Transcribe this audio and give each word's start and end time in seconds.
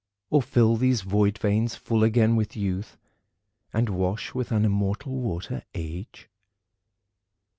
Or 0.31 0.41
fill 0.41 0.77
these 0.77 1.01
void 1.01 1.37
veins 1.37 1.75
full 1.75 2.03
again 2.03 2.35
with 2.35 2.55
youth 2.55 2.97
And 3.71 3.87
wash 3.87 4.33
with 4.33 4.51
an 4.51 4.65
immortal 4.65 5.13
water 5.13 5.61
age? 5.75 6.27